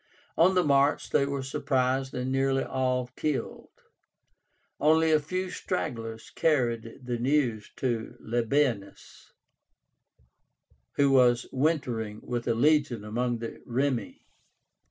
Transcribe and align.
On 0.35 0.55
the 0.55 0.63
march 0.63 1.11
they 1.11 1.27
were 1.27 1.43
surprised 1.43 2.15
and 2.15 2.31
nearly 2.31 2.63
all 2.63 3.09
killed. 3.15 3.69
Only 4.79 5.11
a 5.11 5.19
few 5.19 5.51
stragglers 5.51 6.31
carried 6.31 7.01
the 7.05 7.19
news 7.19 7.69
to 7.75 8.17
Labiénus, 8.19 9.33
who 10.93 11.11
was 11.11 11.45
wintering 11.51 12.19
with 12.23 12.47
a 12.47 12.55
legion 12.55 13.03
among 13.05 13.37
the 13.37 13.61
Remi. 13.63 14.23